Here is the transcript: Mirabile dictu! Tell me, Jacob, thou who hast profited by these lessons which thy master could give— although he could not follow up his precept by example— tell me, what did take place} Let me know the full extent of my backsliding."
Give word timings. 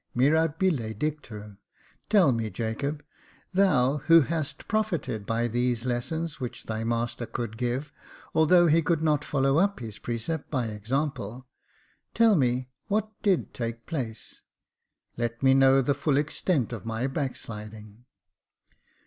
Mirabile 0.15 0.95
dictu! 0.97 1.57
Tell 2.09 2.31
me, 2.31 2.49
Jacob, 2.49 3.03
thou 3.53 3.97
who 4.07 4.21
hast 4.21 4.67
profited 4.67 5.27
by 5.27 5.47
these 5.47 5.85
lessons 5.85 6.39
which 6.39 6.63
thy 6.65 6.83
master 6.83 7.27
could 7.27 7.55
give— 7.55 7.93
although 8.33 8.65
he 8.65 8.81
could 8.81 9.03
not 9.03 9.23
follow 9.23 9.59
up 9.59 9.79
his 9.79 9.99
precept 9.99 10.49
by 10.49 10.65
example— 10.65 11.47
tell 12.15 12.35
me, 12.35 12.67
what 12.87 13.11
did 13.21 13.53
take 13.53 13.85
place} 13.85 14.41
Let 15.19 15.43
me 15.43 15.53
know 15.53 15.83
the 15.83 15.93
full 15.93 16.17
extent 16.17 16.73
of 16.73 16.83
my 16.83 17.05
backsliding." 17.05 18.05